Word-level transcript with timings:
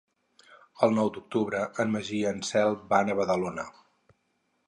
El 0.87 0.95
nou 0.99 1.09
d'octubre 1.17 1.59
en 1.83 1.93
Magí 1.97 2.21
i 2.29 2.33
na 2.39 2.47
Cel 2.51 2.75
van 2.95 3.11
a 3.11 3.17
Badalona. 3.23 3.67